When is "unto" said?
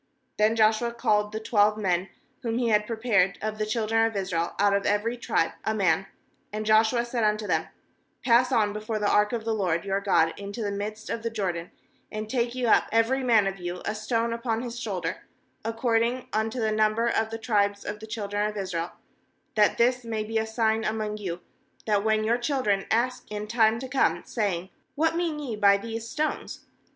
7.23-7.45, 16.33-16.59